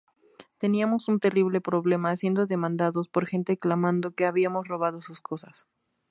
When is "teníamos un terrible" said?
0.57-1.61